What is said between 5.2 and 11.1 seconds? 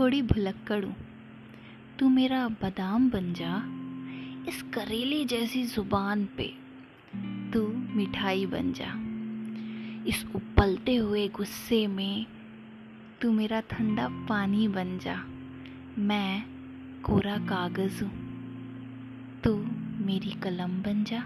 जैसी ज़ुबान पे। तू मिठाई बन जा। इस उबलते